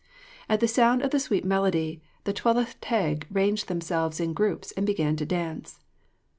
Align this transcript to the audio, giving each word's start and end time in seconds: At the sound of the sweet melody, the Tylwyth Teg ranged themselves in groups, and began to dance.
At 0.49 0.61
the 0.61 0.67
sound 0.67 1.03
of 1.03 1.11
the 1.11 1.19
sweet 1.19 1.45
melody, 1.45 2.01
the 2.23 2.33
Tylwyth 2.33 2.73
Teg 2.81 3.27
ranged 3.29 3.67
themselves 3.67 4.19
in 4.19 4.33
groups, 4.33 4.71
and 4.71 4.83
began 4.87 5.15
to 5.17 5.27
dance. 5.27 5.79